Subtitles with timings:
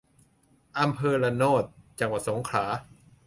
[0.79, 1.63] อำเภอระโนด
[1.99, 2.63] จังหวัดสงขลา